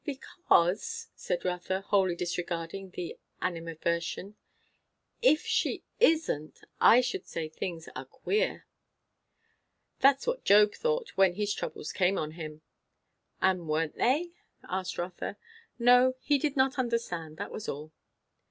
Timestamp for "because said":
0.03-1.45